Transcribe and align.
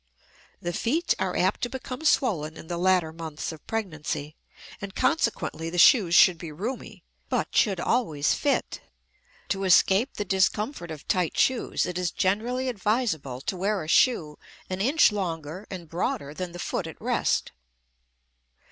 The 0.59 0.73
feet 0.73 1.13
are 1.19 1.37
apt 1.37 1.61
to 1.61 1.69
become 1.69 2.03
swollen 2.05 2.57
in 2.57 2.65
the 2.65 2.79
latter 2.79 3.13
months 3.13 3.51
of 3.51 3.67
pregnancy, 3.67 4.35
and 4.81 4.95
consequently 4.95 5.69
the 5.69 5.77
shoes 5.77 6.15
should 6.15 6.39
be 6.39 6.51
roomy, 6.51 7.03
but 7.29 7.55
should 7.55 7.79
always 7.79 8.33
fit. 8.33 8.81
To 9.49 9.63
escape 9.63 10.15
the 10.15 10.25
discomfort 10.25 10.89
of 10.89 11.07
tight 11.07 11.37
shoes, 11.37 11.85
it 11.85 11.99
is 11.99 12.09
generally 12.09 12.67
advisable 12.67 13.41
to 13.41 13.55
wear 13.55 13.83
a 13.83 13.87
shoe 13.87 14.39
an 14.71 14.81
inch 14.81 15.11
longer 15.11 15.67
and 15.69 15.87
broader 15.87 16.33
than 16.33 16.51
the 16.51 16.57
foot 16.57 16.87
at 16.87 16.99
rest. 16.99 17.51